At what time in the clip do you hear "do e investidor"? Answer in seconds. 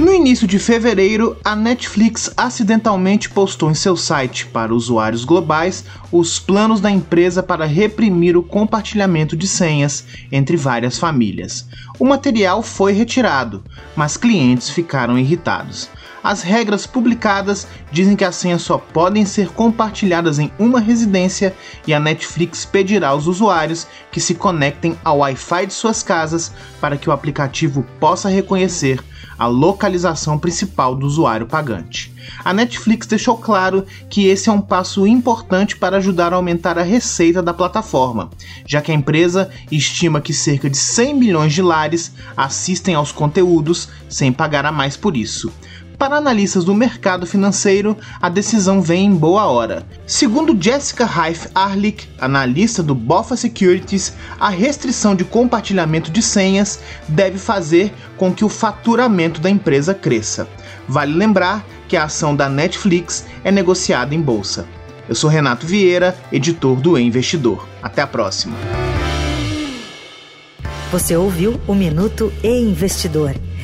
66.80-67.68